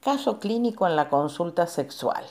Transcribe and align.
Caso 0.00 0.40
clínico 0.40 0.86
en 0.86 0.96
la 0.96 1.10
consulta 1.10 1.66
sexual. 1.66 2.24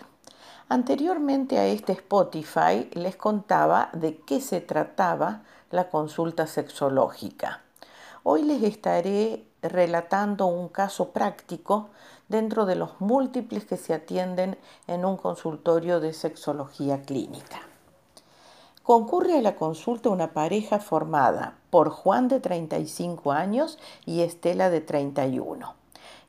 Anteriormente 0.69 1.60
a 1.60 1.68
este 1.68 1.92
Spotify 1.92 2.90
les 2.94 3.15
contaba 3.15 3.92
de 3.94 4.18
qué 4.21 4.42
se 4.42 4.59
trataba 4.59 5.43
la 5.69 5.91
consulta 5.91 6.47
sexológica. 6.47 7.61
Hoy 8.23 8.41
les 8.41 8.63
estaré 8.63 9.45
relatando 9.61 10.47
un 10.47 10.69
caso 10.69 11.11
práctico 11.11 11.89
dentro 12.27 12.66
de 12.66 12.75
los 12.75 13.00
múltiples 13.00 13.66
que 13.66 13.77
se 13.77 13.93
atienden 13.93 14.57
en 14.88 15.05
un 15.05 15.15
consultorio 15.15 15.99
de 15.99 16.13
sexología 16.13 17.04
clínica. 17.04 17.59
Concurre 18.81 19.38
a 19.38 19.41
la 19.43 19.55
consulta 19.55 20.09
una 20.09 20.33
pareja 20.33 20.79
formada 20.79 21.59
por 21.70 21.91
Juan 21.91 22.29
de 22.29 22.39
35 22.39 23.31
años 23.31 23.77
y 24.07 24.21
Estela 24.21 24.71
de 24.71 24.81
31. 24.81 25.79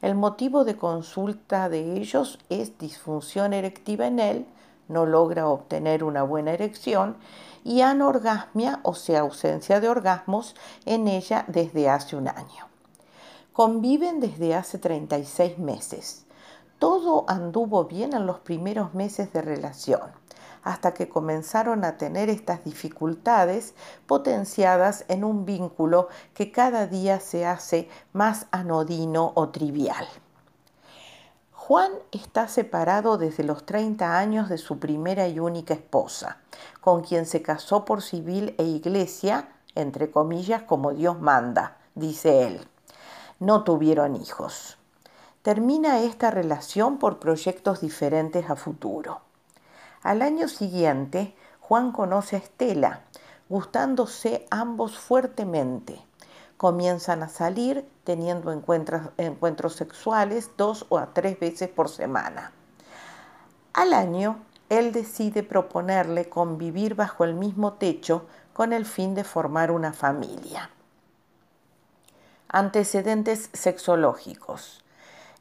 El 0.02 0.14
motivo 0.14 0.64
de 0.64 0.76
consulta 0.76 1.68
de 1.68 1.98
ellos 1.98 2.38
es 2.48 2.78
disfunción 2.78 3.52
erectiva 3.52 4.06
en 4.06 4.18
él, 4.18 4.46
no 4.88 5.06
logra 5.06 5.48
obtener 5.48 6.04
una 6.04 6.22
buena 6.22 6.52
erección 6.52 7.16
y 7.64 7.82
anorgasmia, 7.82 8.80
o 8.82 8.94
sea, 8.94 9.20
ausencia 9.20 9.80
de 9.80 9.88
orgasmos 9.88 10.56
en 10.86 11.06
ella 11.06 11.44
desde 11.48 11.88
hace 11.88 12.16
un 12.16 12.28
año. 12.28 12.66
Conviven 13.52 14.20
desde 14.20 14.54
hace 14.54 14.78
36 14.78 15.58
meses. 15.58 16.24
Todo 16.78 17.24
anduvo 17.28 17.84
bien 17.84 18.14
en 18.14 18.26
los 18.26 18.40
primeros 18.40 18.94
meses 18.94 19.32
de 19.32 19.42
relación 19.42 20.19
hasta 20.62 20.94
que 20.94 21.08
comenzaron 21.08 21.84
a 21.84 21.96
tener 21.96 22.28
estas 22.28 22.64
dificultades 22.64 23.74
potenciadas 24.06 25.04
en 25.08 25.24
un 25.24 25.44
vínculo 25.44 26.08
que 26.34 26.52
cada 26.52 26.86
día 26.86 27.20
se 27.20 27.46
hace 27.46 27.88
más 28.12 28.46
anodino 28.50 29.32
o 29.34 29.50
trivial. 29.50 30.06
Juan 31.70 31.92
está 32.10 32.48
separado 32.48 33.16
desde 33.16 33.44
los 33.44 33.64
30 33.64 34.18
años 34.18 34.48
de 34.48 34.58
su 34.58 34.80
primera 34.80 35.28
y 35.28 35.38
única 35.38 35.72
esposa, 35.72 36.38
con 36.80 37.02
quien 37.02 37.26
se 37.26 37.42
casó 37.42 37.84
por 37.84 38.02
civil 38.02 38.56
e 38.58 38.64
iglesia, 38.64 39.50
entre 39.76 40.10
comillas, 40.10 40.64
como 40.64 40.92
Dios 40.92 41.20
manda, 41.20 41.76
dice 41.94 42.42
él. 42.44 42.66
No 43.38 43.62
tuvieron 43.62 44.16
hijos. 44.16 44.78
Termina 45.42 46.00
esta 46.00 46.30
relación 46.30 46.98
por 46.98 47.20
proyectos 47.20 47.80
diferentes 47.80 48.50
a 48.50 48.56
futuro. 48.56 49.20
Al 50.02 50.22
año 50.22 50.48
siguiente, 50.48 51.34
Juan 51.60 51.92
conoce 51.92 52.36
a 52.36 52.38
Estela, 52.38 53.00
gustándose 53.48 54.46
ambos 54.50 54.98
fuertemente. 54.98 56.00
Comienzan 56.56 57.22
a 57.22 57.28
salir 57.28 57.86
teniendo 58.04 58.52
encuentros, 58.52 59.74
sexuales 59.74 60.50
dos 60.56 60.86
o 60.88 61.00
tres 61.08 61.38
veces 61.38 61.68
por 61.68 61.88
semana. 61.88 62.52
Al 63.72 63.92
año, 63.92 64.40
él 64.68 64.92
decide 64.92 65.42
proponerle 65.42 66.28
convivir 66.28 66.94
bajo 66.94 67.24
el 67.24 67.34
mismo 67.34 67.74
techo 67.74 68.26
con 68.52 68.72
el 68.72 68.86
fin 68.86 69.14
de 69.14 69.24
formar 69.24 69.70
una 69.70 69.92
familia. 69.92 70.70
Antecedentes 72.48 73.50
sexológicos. 73.52 74.82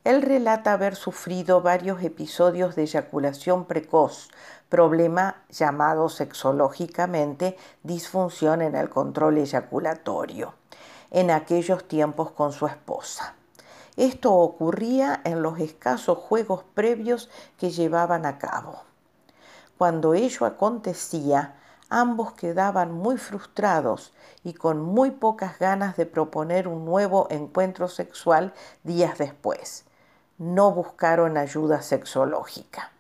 Él 0.05 0.22
relata 0.22 0.72
haber 0.72 0.95
sufrido 0.95 1.61
varios 1.61 2.02
episodios 2.02 2.73
de 2.75 2.83
eyaculación 2.83 3.66
precoz, 3.66 4.30
problema 4.69 5.44
llamado 5.50 6.08
sexológicamente 6.08 7.58
disfunción 7.83 8.61
en 8.61 8.75
el 8.75 8.89
control 8.89 9.39
eyaculatorio, 9.39 10.53
en 11.11 11.31
aquellos 11.31 11.86
tiempos 11.86 12.31
con 12.31 12.53
su 12.53 12.66
esposa. 12.66 13.36
Esto 13.97 14.33
ocurría 14.33 15.19
en 15.25 15.41
los 15.41 15.59
escasos 15.59 16.17
juegos 16.17 16.63
previos 16.73 17.30
que 17.58 17.69
llevaban 17.69 18.25
a 18.25 18.38
cabo. 18.38 18.84
Cuando 19.78 20.13
ello 20.13 20.45
acontecía, 20.45 21.58
ambos 21.89 22.31
quedaban 22.31 22.94
muy 22.94 23.18
frustrados 23.18 24.13
y 24.46 24.53
con 24.53 24.81
muy 24.81 25.12
pocas 25.12 25.59
ganas 25.59 25.97
de 25.97 26.06
proponer 26.06 26.69
un 26.69 26.85
nuevo 26.85 27.28
encuentro 27.29 27.90
sexual 27.90 28.53
días 28.84 29.18
después 29.18 29.84
no 30.39 30.72
buscaron 30.72 31.38
ayuda 31.38 31.81
sexológica. 31.81 32.91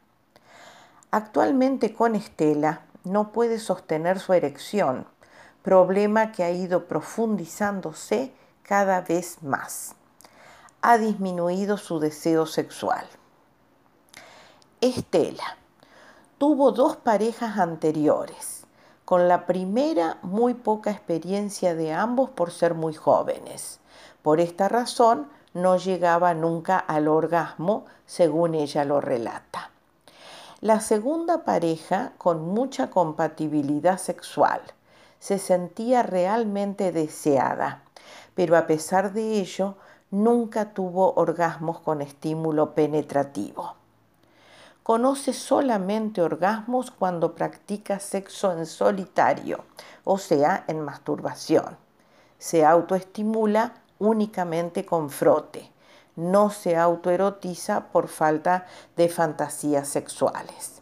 Actualmente 1.09 1.95
con 1.95 2.13
Estela 2.13 2.81
no 3.03 3.31
puede 3.31 3.57
sostener 3.57 4.19
su 4.19 4.33
erección, 4.33 5.07
problema 5.63 6.31
que 6.31 6.43
ha 6.43 6.51
ido 6.51 6.85
profundizándose 6.85 8.31
cada 8.61 9.01
vez 9.01 9.41
más. 9.41 9.95
Ha 10.81 10.97
disminuido 10.97 11.77
su 11.77 11.99
deseo 11.99 12.45
sexual. 12.45 13.07
Estela 14.81 15.57
tuvo 16.37 16.71
dos 16.71 16.95
parejas 16.95 17.57
anteriores. 17.57 18.65
Con 19.03 19.27
la 19.27 19.45
primera 19.45 20.19
muy 20.21 20.53
poca 20.53 20.91
experiencia 20.91 21.75
de 21.75 21.93
ambos 21.93 22.29
por 22.29 22.51
ser 22.51 22.75
muy 22.75 22.93
jóvenes. 22.93 23.79
Por 24.21 24.39
esta 24.39 24.69
razón 24.69 25.27
no 25.53 25.77
llegaba 25.77 26.33
nunca 26.33 26.77
al 26.77 27.07
orgasmo, 27.07 27.85
según 28.05 28.55
ella 28.55 28.85
lo 28.85 29.01
relata. 29.01 29.71
La 30.61 30.79
segunda 30.79 31.45
pareja, 31.45 32.13
con 32.17 32.49
mucha 32.49 32.89
compatibilidad 32.89 33.97
sexual, 33.97 34.61
se 35.19 35.37
sentía 35.37 36.03
realmente 36.03 36.91
deseada, 36.91 37.83
pero 38.35 38.57
a 38.57 38.67
pesar 38.67 39.13
de 39.13 39.39
ello, 39.39 39.75
nunca 40.11 40.73
tuvo 40.73 41.13
orgasmos 41.13 41.79
con 41.79 42.01
estímulo 42.01 42.73
penetrativo. 42.73 43.75
Conoce 44.83 45.33
solamente 45.33 46.21
orgasmos 46.21 46.89
cuando 46.89 47.35
practica 47.35 47.99
sexo 47.99 48.51
en 48.51 48.65
solitario, 48.65 49.63
o 50.03 50.17
sea, 50.17 50.63
en 50.67 50.81
masturbación. 50.81 51.77
Se 52.37 52.65
autoestimula 52.65 53.75
únicamente 53.99 54.85
con 54.85 55.09
frote. 55.09 55.71
No 56.15 56.49
se 56.49 56.75
autoerotiza 56.75 57.91
por 57.91 58.07
falta 58.07 58.65
de 58.97 59.07
fantasías 59.09 59.87
sexuales. 59.87 60.81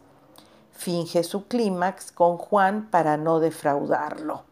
Finge 0.72 1.22
su 1.24 1.46
clímax 1.46 2.12
con 2.12 2.38
Juan 2.38 2.88
para 2.90 3.16
no 3.16 3.40
defraudarlo. 3.40 4.44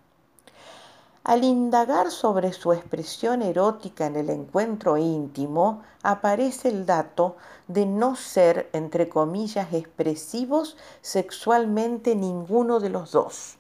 Al 1.27 1.43
indagar 1.43 2.13
sobre 2.13 2.53
su 2.53 2.73
expresión 2.73 3.43
erótica 3.43 4.07
en 4.07 4.15
el 4.15 4.31
encuentro 4.31 4.97
íntimo, 4.97 5.83
aparece 6.05 6.69
el 6.69 6.87
dato 6.87 7.35
de 7.67 7.85
no 7.85 8.15
ser, 8.15 8.71
entre 8.73 9.09
comillas, 9.09 9.73
expresivos 9.73 10.77
sexualmente 11.01 12.15
ninguno 12.15 12.79
de 12.79 12.91
los 12.91 13.11
dos. 13.11 13.57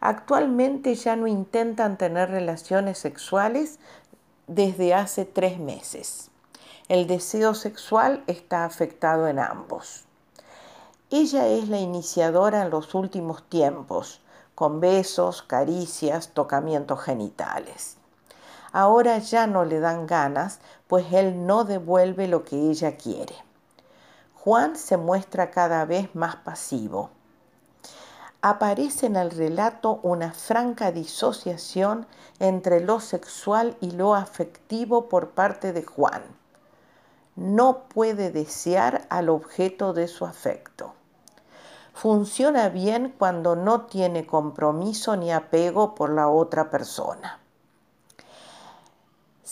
Actualmente 0.00 0.94
ya 0.94 1.14
no 1.14 1.26
intentan 1.26 1.98
tener 1.98 2.30
relaciones 2.30 2.96
sexuales 2.96 3.78
desde 4.54 4.92
hace 4.92 5.24
tres 5.24 5.58
meses. 5.58 6.30
El 6.88 7.06
deseo 7.06 7.54
sexual 7.54 8.22
está 8.26 8.64
afectado 8.64 9.28
en 9.28 9.38
ambos. 9.38 10.04
Ella 11.10 11.46
es 11.46 11.68
la 11.68 11.78
iniciadora 11.78 12.62
en 12.62 12.70
los 12.70 12.94
últimos 12.94 13.48
tiempos, 13.48 14.20
con 14.54 14.80
besos, 14.80 15.42
caricias, 15.42 16.28
tocamientos 16.34 17.00
genitales. 17.00 17.96
Ahora 18.72 19.18
ya 19.18 19.46
no 19.46 19.64
le 19.64 19.80
dan 19.80 20.06
ganas, 20.06 20.60
pues 20.86 21.12
él 21.12 21.46
no 21.46 21.64
devuelve 21.64 22.28
lo 22.28 22.44
que 22.44 22.70
ella 22.70 22.96
quiere. 22.96 23.34
Juan 24.34 24.76
se 24.76 24.96
muestra 24.96 25.50
cada 25.50 25.84
vez 25.84 26.14
más 26.14 26.36
pasivo 26.36 27.10
aparece 28.42 29.06
en 29.06 29.14
el 29.14 29.30
relato 29.30 30.00
una 30.02 30.32
franca 30.32 30.90
disociación 30.90 32.06
entre 32.40 32.80
lo 32.80 32.98
sexual 32.98 33.76
y 33.80 33.92
lo 33.92 34.14
afectivo 34.14 35.08
por 35.08 35.30
parte 35.30 35.72
de 35.72 35.84
Juan. 35.84 36.22
No 37.36 37.84
puede 37.88 38.30
desear 38.32 39.06
al 39.08 39.28
objeto 39.28 39.92
de 39.92 40.08
su 40.08 40.26
afecto. 40.26 40.92
Funciona 41.94 42.68
bien 42.68 43.14
cuando 43.16 43.54
no 43.54 43.82
tiene 43.82 44.26
compromiso 44.26 45.16
ni 45.16 45.30
apego 45.30 45.94
por 45.94 46.10
la 46.10 46.28
otra 46.28 46.68
persona. 46.68 47.41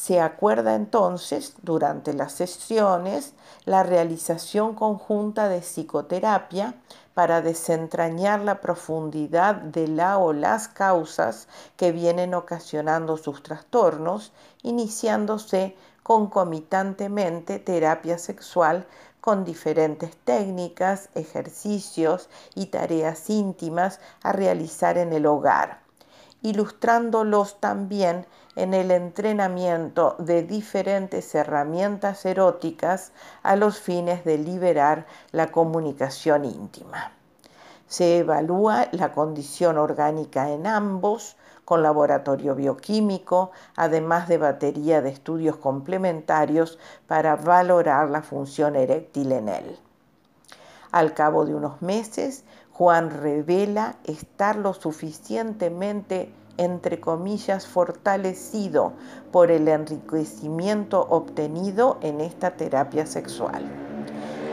Se 0.03 0.19
acuerda 0.19 0.77
entonces, 0.77 1.53
durante 1.61 2.15
las 2.15 2.33
sesiones, 2.33 3.35
la 3.67 3.83
realización 3.83 4.75
conjunta 4.75 5.51
de 5.51 5.61
psicoterapia 5.61 6.73
para 7.13 7.43
desentrañar 7.43 8.41
la 8.41 8.63
profundidad 8.63 9.57
de 9.57 9.89
la 9.89 10.17
o 10.17 10.33
las 10.33 10.69
causas 10.69 11.49
que 11.77 11.93
vienen 11.93 12.33
ocasionando 12.33 13.19
sus 13.19 13.43
trastornos, 13.43 14.33
iniciándose 14.63 15.77
concomitantemente 16.03 17.59
terapia 17.59 18.17
sexual 18.17 18.87
con 19.21 19.45
diferentes 19.45 20.17
técnicas, 20.25 21.11
ejercicios 21.15 22.31
y 22.55 22.67
tareas 22.69 23.29
íntimas 23.29 24.01
a 24.23 24.33
realizar 24.33 24.97
en 24.97 25.13
el 25.13 25.27
hogar 25.27 25.90
ilustrándolos 26.43 27.61
también 27.61 28.27
en 28.57 28.75
el 28.75 28.91
entrenamiento 28.91 30.17
de 30.19 30.43
diferentes 30.43 31.35
herramientas 31.35 32.25
eróticas 32.25 33.13
a 33.43 33.57
los 33.57 33.79
fines 33.79 34.25
de 34.25 34.39
liberar 34.39 35.07
la 35.33 35.53
comunicación 35.53 36.45
íntima. 36.45 37.13
Se 37.87 38.19
evalúa 38.19 38.89
la 38.93 39.13
condición 39.13 39.79
orgánica 39.79 40.51
en 40.51 40.67
ambos 40.67 41.37
con 41.65 41.83
laboratorio 41.83 42.55
bioquímico, 42.55 43.53
además 43.77 44.27
de 44.27 44.39
batería 44.39 45.03
de 45.03 45.11
estudios 45.11 45.57
complementarios 45.57 46.79
para 47.07 47.37
valorar 47.37 48.11
la 48.11 48.23
función 48.23 48.75
eréctil 48.75 49.33
en 49.33 49.49
él. 49.49 49.79
Al 50.91 51.15
cabo 51.15 51.45
de 51.45 51.55
unos 51.55 51.81
meses, 51.83 52.43
Juan 52.81 53.11
revela 53.11 53.97
estar 54.05 54.57
lo 54.57 54.73
suficientemente 54.73 56.33
entre 56.57 56.99
comillas, 56.99 57.67
fortalecido 57.67 58.95
por 59.31 59.51
el 59.51 59.69
enriquecimiento 59.69 61.07
obtenido 61.11 61.99
en 62.01 62.23
esta 62.23 62.53
terapia 62.53 63.05
sexual. 63.05 63.67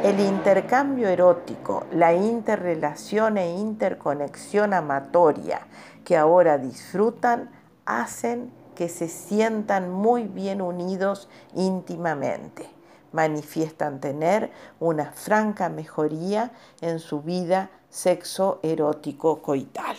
El 0.04 0.20
intercambio 0.20 1.08
erótico, 1.08 1.86
la 1.94 2.14
interrelación 2.14 3.38
e 3.38 3.56
interconexión 3.56 4.74
amatoria 4.74 5.62
que 6.04 6.18
ahora 6.18 6.58
disfrutan 6.58 7.50
hacen 7.86 8.52
que 8.76 8.90
se 8.90 9.08
sientan 9.08 9.90
muy 9.90 10.24
bien 10.28 10.62
unidos 10.62 11.30
íntimamente. 11.56 12.70
Manifiestan 13.14 14.02
tener 14.02 14.52
una 14.82 15.14
franca 15.14 15.70
mejoría 15.70 16.52
en 16.82 17.00
su 17.00 17.22
vida 17.22 17.70
sexo 17.98 18.60
erótico 18.62 19.38
coital. 19.42 19.98